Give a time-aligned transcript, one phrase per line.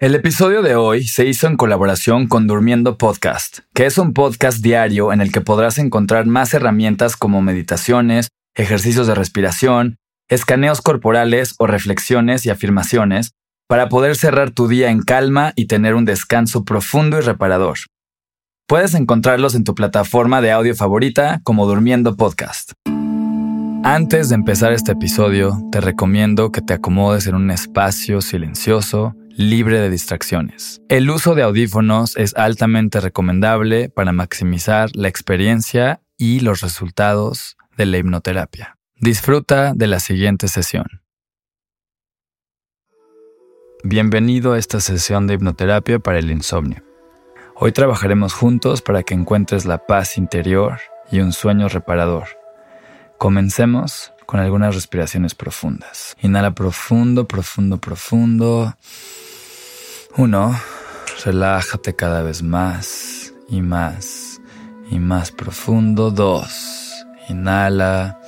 [0.00, 4.62] El episodio de hoy se hizo en colaboración con Durmiendo Podcast, que es un podcast
[4.62, 9.98] diario en el que podrás encontrar más herramientas como meditaciones, ejercicios de respiración,
[10.30, 13.32] escaneos corporales o reflexiones y afirmaciones
[13.68, 17.76] para poder cerrar tu día en calma y tener un descanso profundo y reparador.
[18.66, 22.72] Puedes encontrarlos en tu plataforma de audio favorita como Durmiendo Podcast.
[23.84, 29.80] Antes de empezar este episodio, te recomiendo que te acomodes en un espacio silencioso libre
[29.80, 30.80] de distracciones.
[30.88, 37.86] El uso de audífonos es altamente recomendable para maximizar la experiencia y los resultados de
[37.86, 38.76] la hipnoterapia.
[38.96, 40.86] Disfruta de la siguiente sesión.
[43.82, 46.82] Bienvenido a esta sesión de hipnoterapia para el insomnio.
[47.56, 50.78] Hoy trabajaremos juntos para que encuentres la paz interior
[51.10, 52.28] y un sueño reparador.
[53.16, 56.16] Comencemos con algunas respiraciones profundas.
[56.22, 58.76] Inhala profundo, profundo, profundo.
[60.16, 60.58] Uno,
[61.24, 64.40] relájate cada vez más y más
[64.90, 66.10] y más profundo.
[66.10, 68.20] Dos, inhala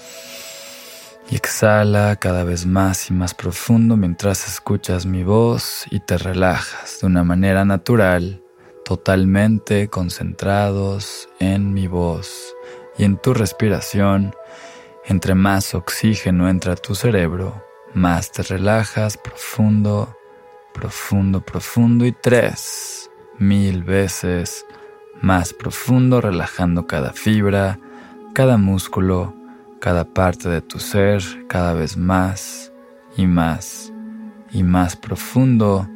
[1.29, 7.01] y exhala cada vez más y más profundo mientras escuchas mi voz y te relajas
[7.01, 8.45] de una manera natural,
[8.85, 12.55] totalmente concentrados en mi voz
[12.97, 14.37] y en tu respiración.
[15.05, 17.61] Entre más oxígeno entra a tu cerebro,
[17.93, 20.17] más te relajas profundo
[20.73, 24.67] profundo, profundo y tres mil veces
[25.21, 27.79] más profundo, relajando cada fibra,
[28.35, 29.35] cada músculo,
[29.81, 32.73] cada parte de tu ser, cada vez más
[33.17, 33.93] y más
[34.53, 35.89] y más profundo,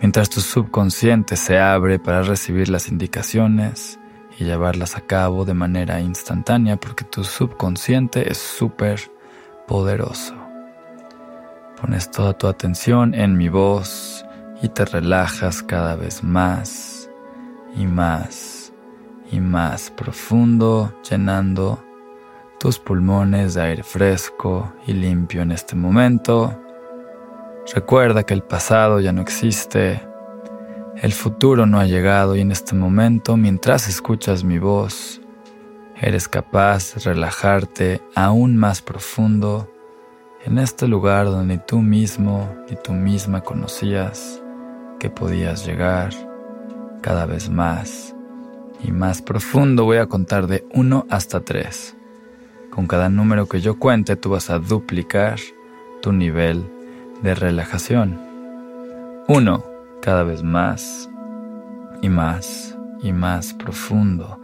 [0.00, 3.98] mientras tu subconsciente se abre para recibir las indicaciones
[4.38, 9.00] y llevarlas a cabo de manera instantánea, porque tu subconsciente es súper
[9.66, 10.41] poderoso.
[11.82, 14.24] Pones toda tu atención en mi voz
[14.62, 17.10] y te relajas cada vez más
[17.74, 18.72] y más
[19.32, 21.82] y más profundo, llenando
[22.60, 26.56] tus pulmones de aire fresco y limpio en este momento.
[27.74, 30.00] Recuerda que el pasado ya no existe,
[30.98, 35.20] el futuro no ha llegado y en este momento, mientras escuchas mi voz,
[36.00, 39.71] eres capaz de relajarte aún más profundo
[40.44, 44.42] en este lugar donde ni tú mismo ni tú misma conocías
[44.98, 46.12] que podías llegar
[47.00, 48.14] cada vez más
[48.82, 51.96] y más profundo voy a contar de 1 hasta 3.
[52.70, 55.38] Con cada número que yo cuente tú vas a duplicar
[56.00, 56.64] tu nivel
[57.22, 58.18] de relajación.
[59.28, 59.64] 1.
[60.00, 61.08] Cada vez más
[62.00, 64.40] y más y más profundo.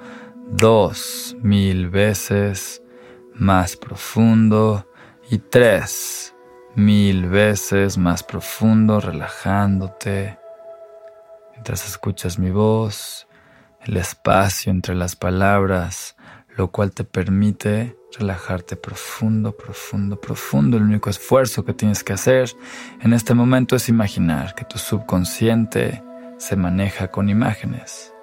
[0.52, 1.36] 2.
[1.42, 2.82] Mil veces
[3.34, 4.87] más profundo
[5.30, 6.34] y tres,
[6.74, 10.38] mil veces más profundo, relajándote,
[11.52, 13.28] mientras escuchas mi voz,
[13.84, 16.16] el espacio entre las palabras,
[16.56, 20.78] lo cual te permite relajarte profundo, profundo, profundo.
[20.78, 22.50] El único esfuerzo que tienes que hacer
[23.00, 26.02] en este momento es imaginar que tu subconsciente
[26.38, 28.14] se maneja con imágenes.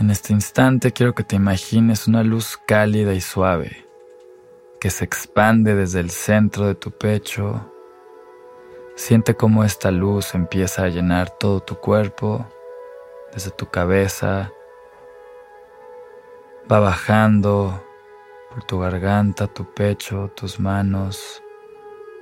[0.00, 3.84] En este instante quiero que te imagines una luz cálida y suave
[4.80, 7.70] que se expande desde el centro de tu pecho.
[8.96, 12.46] Siente cómo esta luz empieza a llenar todo tu cuerpo,
[13.32, 14.52] desde tu cabeza,
[16.70, 17.82] va bajando
[18.50, 21.42] por tu garganta, tu pecho, tus manos,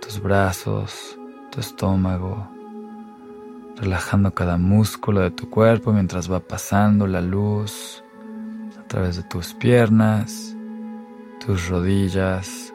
[0.00, 1.18] tus brazos,
[1.50, 2.48] tu estómago,
[3.76, 8.02] relajando cada músculo de tu cuerpo mientras va pasando la luz
[8.80, 10.51] a través de tus piernas
[11.44, 12.72] tus rodillas,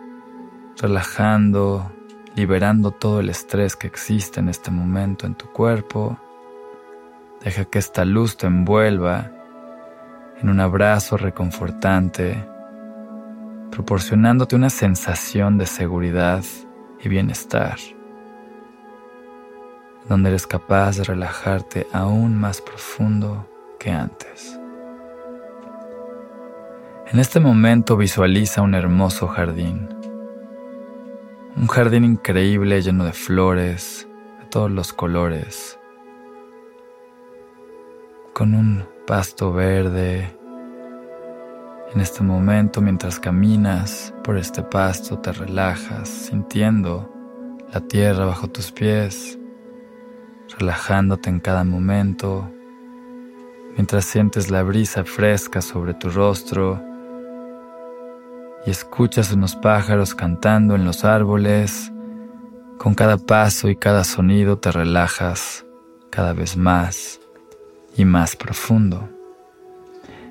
[0.81, 1.91] relajando,
[2.35, 6.17] liberando todo el estrés que existe en este momento en tu cuerpo.
[7.43, 9.31] Deja que esta luz te envuelva
[10.41, 12.45] en un abrazo reconfortante,
[13.71, 16.43] proporcionándote una sensación de seguridad
[16.99, 17.77] y bienestar,
[20.09, 23.47] donde eres capaz de relajarte aún más profundo
[23.79, 24.59] que antes.
[27.09, 29.87] En este momento visualiza un hermoso jardín.
[31.55, 34.05] Un jardín increíble lleno de flores
[34.41, 35.79] de todos los colores.
[38.33, 40.35] Con un pasto verde.
[41.93, 47.09] En este momento mientras caminas por este pasto te relajas sintiendo
[47.71, 49.39] la tierra bajo tus pies,
[50.59, 52.51] relajándote en cada momento,
[53.75, 56.96] mientras sientes la brisa fresca sobre tu rostro
[58.65, 61.91] y escuchas unos pájaros cantando en los árboles
[62.77, 65.65] Con cada paso y cada sonido te relajas
[66.11, 67.19] cada vez más
[67.95, 69.09] y más profundo.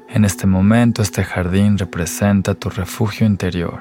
[0.08, 3.81] En este momento este jardín representa tu refugio interior.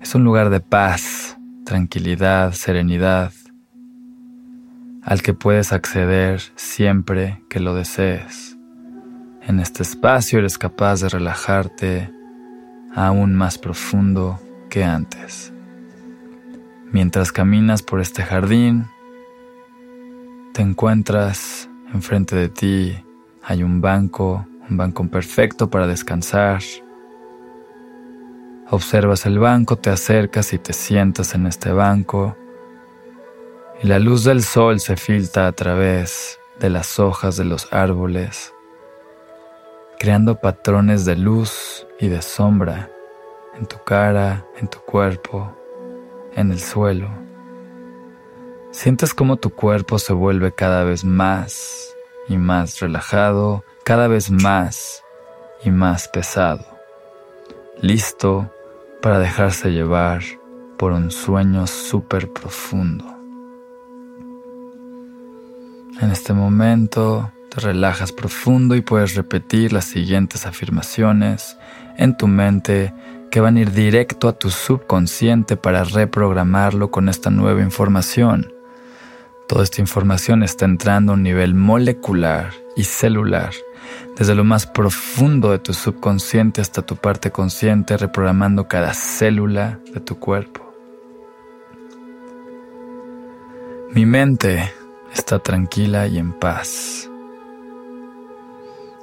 [0.00, 3.32] Es un lugar de paz, tranquilidad, serenidad,
[5.02, 8.56] al que puedes acceder siempre que lo desees.
[9.42, 12.10] En este espacio eres capaz de relajarte
[12.96, 15.52] aún más profundo que antes.
[16.90, 18.86] Mientras caminas por este jardín,
[20.52, 23.04] te encuentras enfrente de ti,
[23.44, 26.60] hay un banco, un banco perfecto para descansar.
[28.70, 32.36] Observas el banco, te acercas y te sientas en este banco
[33.82, 38.54] y la luz del sol se filtra a través de las hojas de los árboles,
[39.98, 42.90] creando patrones de luz y de sombra
[43.58, 45.56] en tu cara, en tu cuerpo,
[46.34, 47.08] en el suelo.
[48.70, 51.94] Sientes como tu cuerpo se vuelve cada vez más
[52.28, 55.02] y más relajado, cada vez más
[55.64, 56.64] y más pesado,
[57.80, 58.50] listo
[59.00, 60.22] para dejarse llevar
[60.76, 63.04] por un sueño súper profundo.
[66.02, 71.56] En este momento te relajas profundo y puedes repetir las siguientes afirmaciones
[71.96, 72.92] en tu mente
[73.30, 78.52] que van a ir directo a tu subconsciente para reprogramarlo con esta nueva información.
[79.48, 83.54] Toda esta información está entrando a un nivel molecular y celular,
[84.18, 90.00] desde lo más profundo de tu subconsciente hasta tu parte consciente, reprogramando cada célula de
[90.00, 90.74] tu cuerpo.
[93.94, 94.70] Mi mente
[95.14, 97.08] está tranquila y en paz.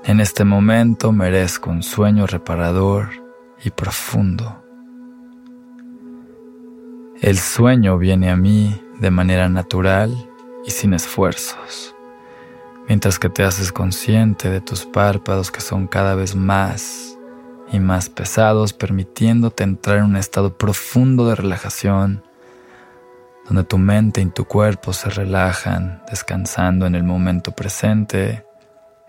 [0.05, 3.09] En este momento merezco un sueño reparador
[3.63, 4.61] y profundo.
[7.21, 10.29] El sueño viene a mí de manera natural
[10.65, 11.95] y sin esfuerzos,
[12.89, 17.17] mientras que te haces consciente de tus párpados que son cada vez más
[17.71, 22.23] y más pesados, permitiéndote entrar en un estado profundo de relajación
[23.45, 28.45] donde tu mente y tu cuerpo se relajan, descansando en el momento presente.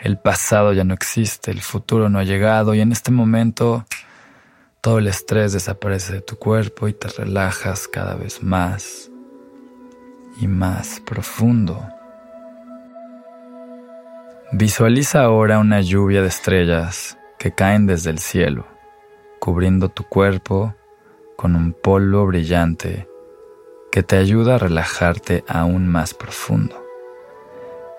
[0.04, 3.86] El pasado ya no existe, el futuro no ha llegado y en este momento
[4.82, 9.10] todo el estrés desaparece de tu cuerpo y te relajas cada vez más
[10.38, 11.88] y más profundo.
[14.52, 18.66] Visualiza ahora una lluvia de estrellas que caen desde el cielo,
[19.40, 20.74] cubriendo tu cuerpo
[21.34, 23.08] con un polvo brillante
[23.90, 26.83] que te ayuda a relajarte aún más profundo.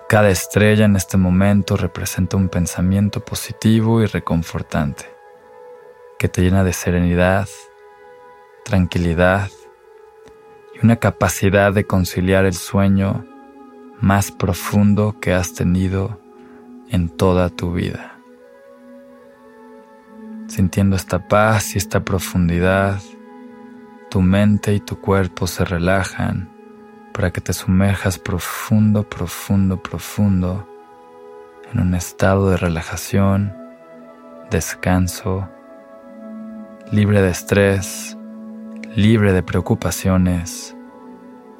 [0.08, 5.04] Cada estrella en este momento representa un pensamiento positivo y reconfortante,
[6.16, 7.48] que te llena de serenidad,
[8.64, 9.50] tranquilidad
[10.76, 13.26] y una capacidad de conciliar el sueño
[14.00, 16.20] más profundo que has tenido
[16.88, 18.20] en toda tu vida.
[20.46, 23.02] Sintiendo esta paz y esta profundidad,
[24.08, 26.55] tu mente y tu cuerpo se relajan
[27.16, 30.68] para que te sumerjas profundo, profundo, profundo
[31.72, 33.56] en un estado de relajación,
[34.50, 35.48] descanso,
[36.92, 38.18] libre de estrés,
[38.94, 40.76] libre de preocupaciones,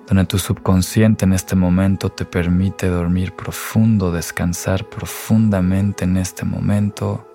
[0.06, 7.26] donde tu subconsciente en este momento te permite dormir profundo, descansar profundamente en este momento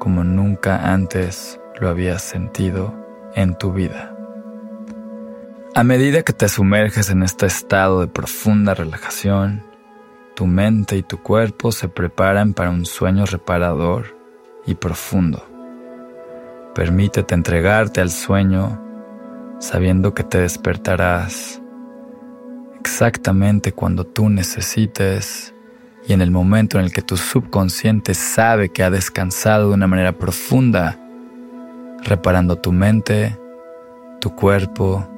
[0.00, 2.92] como nunca antes lo habías sentido
[3.36, 4.13] en tu vida.
[5.76, 9.64] A medida que te sumerges en este estado de profunda relajación,
[10.36, 14.16] tu mente y tu cuerpo se preparan para un sueño reparador
[14.66, 15.44] y profundo.
[16.76, 18.80] Permítete entregarte al sueño
[19.58, 21.60] sabiendo que te despertarás
[22.78, 25.52] exactamente cuando tú necesites
[26.06, 29.88] y en el momento en el que tu subconsciente sabe que ha descansado de una
[29.88, 31.00] manera profunda,
[32.04, 33.36] reparando tu mente,
[34.20, 35.08] tu cuerpo,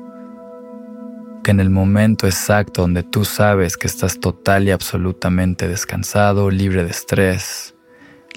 [1.46, 6.82] que en el momento exacto donde tú sabes que estás total y absolutamente descansado, libre
[6.82, 7.76] de estrés,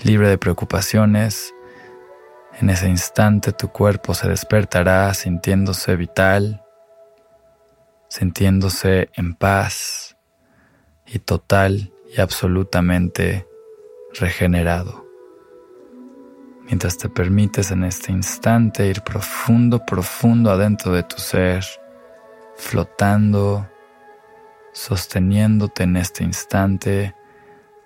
[0.04, 1.52] libre de preocupaciones,
[2.62, 6.64] en ese instante tu cuerpo se despertará sintiéndose vital,
[8.10, 10.16] sintiéndose en paz
[11.08, 13.48] y total y absolutamente
[14.20, 15.08] regenerado.
[16.68, 21.66] Mientras te permites en este instante ir profundo, profundo adentro de tu ser,
[22.60, 23.68] flotando,
[24.74, 27.16] sosteniéndote en este instante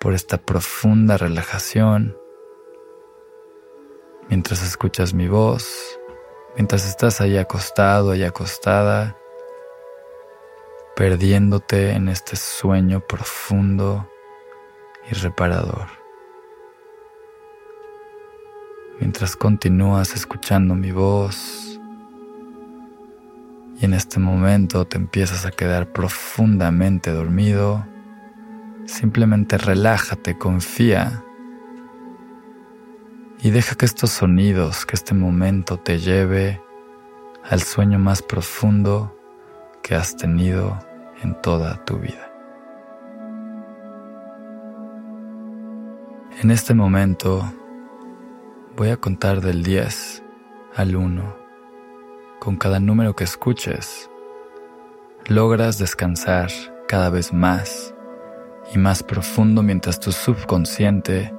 [0.00, 2.16] por esta profunda relajación,
[4.28, 5.98] mientras escuchas mi voz,
[6.56, 9.16] mientras estás ahí acostado y acostada,
[10.96, 14.10] perdiéndote en este sueño profundo
[15.10, 15.86] y reparador.
[18.98, 21.73] Mientras continúas escuchando mi voz
[23.84, 27.86] en este momento te empiezas a quedar profundamente dormido,
[28.86, 31.22] simplemente relájate, confía
[33.42, 36.62] y deja que estos sonidos, que este momento te lleve
[37.42, 39.14] al sueño más profundo
[39.82, 40.78] que has tenido
[41.22, 42.30] en toda tu vida.
[46.42, 47.52] En este momento
[48.76, 50.22] voy a contar del 10
[50.74, 51.43] al 1.
[52.44, 54.10] Con cada número que escuches,
[55.28, 56.50] logras descansar
[56.86, 57.94] cada vez más
[58.74, 61.34] y más profundo mientras tu subconsciente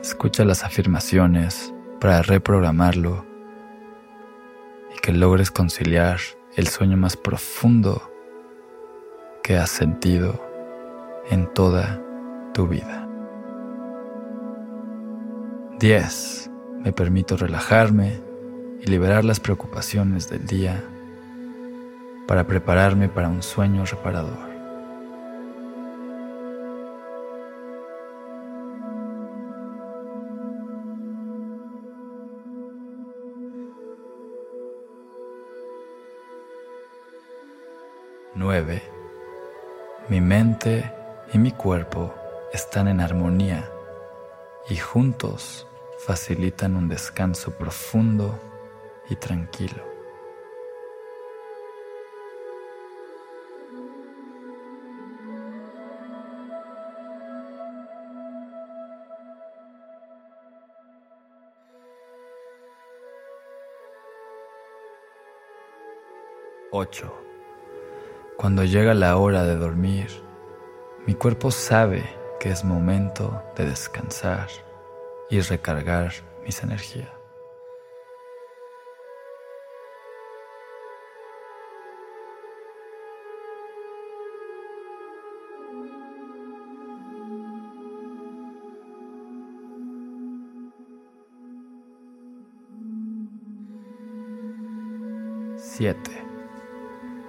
[0.00, 3.26] escucha las afirmaciones para reprogramarlo
[4.96, 6.20] y que logres conciliar
[6.56, 8.10] el sueño más profundo
[9.42, 10.42] que has sentido
[11.28, 12.00] en toda
[12.54, 13.06] tu vida.
[15.78, 16.50] 10.
[16.78, 18.27] Me permito relajarme
[18.80, 20.84] y liberar las preocupaciones del día
[22.26, 24.48] para prepararme para un sueño reparador.
[38.38, 38.82] 9.
[40.08, 40.92] Mi mente
[41.32, 42.14] y mi cuerpo
[42.52, 43.68] están en armonía
[44.70, 45.66] y juntos
[46.06, 48.38] facilitan un descanso profundo
[49.10, 49.98] y tranquilo.
[66.70, 67.12] Ocho.
[68.36, 70.08] Cuando llega la hora de dormir,
[71.06, 72.04] mi cuerpo sabe
[72.38, 74.48] que es momento de descansar
[75.30, 76.12] y recargar
[76.44, 77.08] mis energías.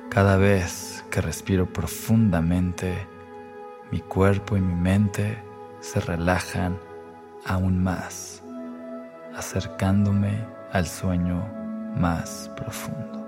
[0.10, 3.08] Cada vez que respiro profundamente,
[3.92, 5.38] mi cuerpo y mi mente
[5.82, 6.80] se relajan
[7.46, 8.42] aún más,
[9.36, 11.48] acercándome al sueño
[11.96, 13.19] más profundo.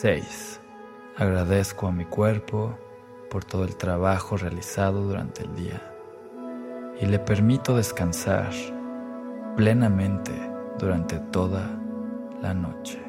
[0.00, 0.60] 6.
[1.16, 2.78] Agradezco a mi cuerpo
[3.28, 5.92] por todo el trabajo realizado durante el día
[7.00, 8.52] y le permito descansar
[9.56, 10.30] plenamente
[10.78, 11.68] durante toda
[12.40, 13.07] la noche.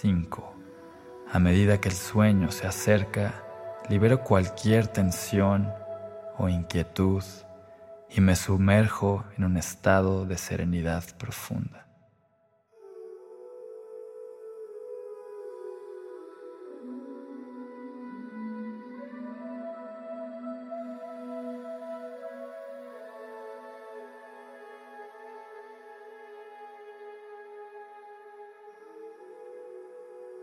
[0.00, 0.54] 5.
[1.30, 3.44] A medida que el sueño se acerca,
[3.90, 5.70] libero cualquier tensión
[6.38, 7.22] o inquietud
[8.08, 11.86] y me sumerjo en un estado de serenidad profunda.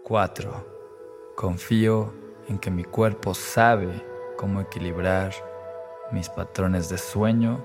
[0.07, 1.33] 4.
[1.35, 2.13] Confío
[2.47, 3.89] en que mi cuerpo sabe
[4.37, 5.33] cómo equilibrar
[6.13, 7.61] mis patrones de sueño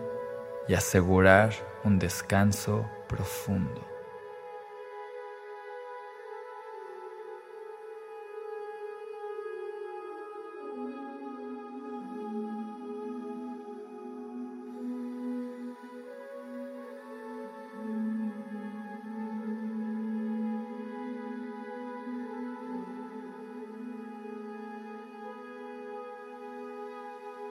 [0.67, 1.53] y asegurar
[1.85, 3.92] un descanso profundo.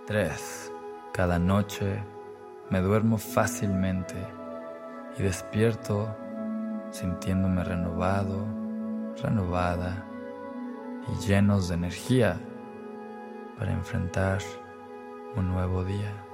[0.08, 0.72] 3.
[1.14, 2.04] Cada noche
[2.70, 4.16] me duermo fácilmente
[5.18, 6.16] y despierto
[6.90, 8.46] sintiéndome renovado,
[9.22, 10.06] renovada
[11.08, 12.40] y llenos de energía
[13.58, 14.40] para enfrentar
[15.36, 16.31] un nuevo día.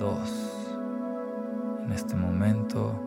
[0.00, 2.98] En este momento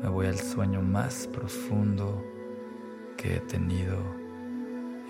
[0.00, 2.22] me voy al sueño más profundo
[3.16, 3.96] que he tenido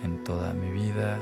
[0.02, 1.18] en toda mi vida.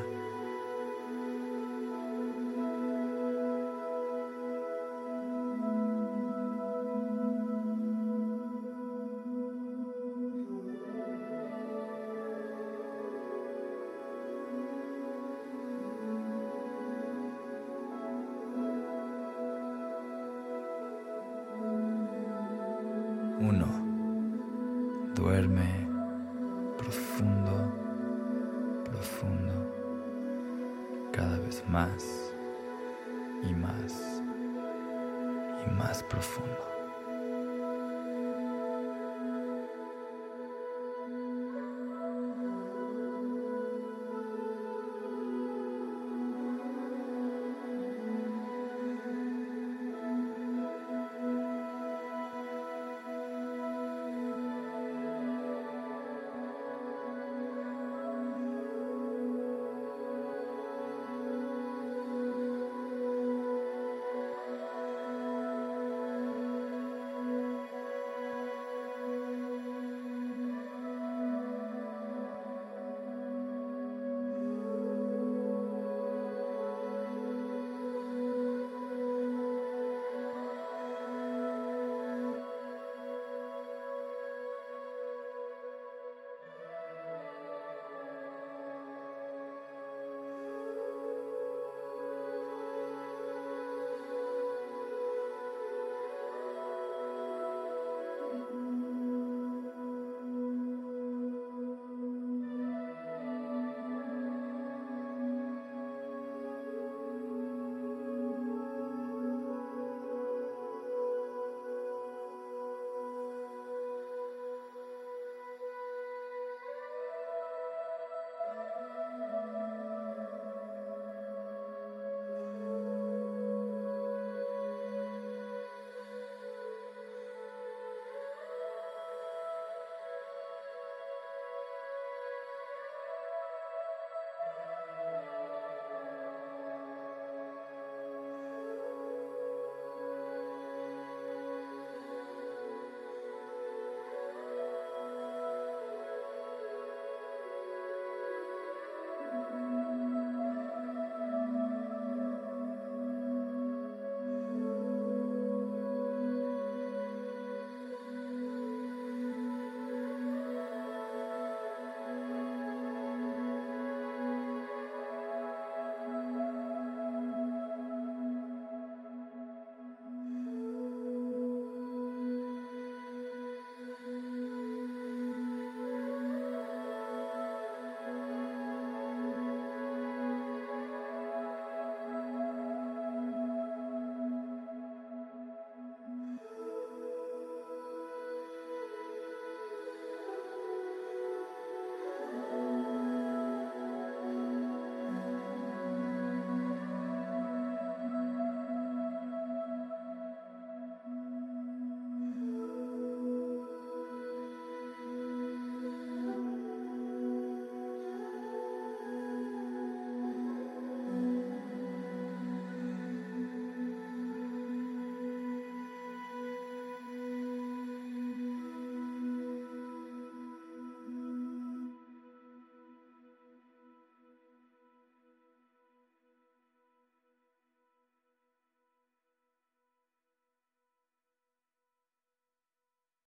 [23.41, 23.67] Uno.
[25.15, 25.89] Duerme
[26.77, 27.73] profundo,
[28.85, 29.53] profundo,
[31.13, 32.33] cada vez más
[33.43, 34.23] y más
[35.67, 36.78] y más profundo.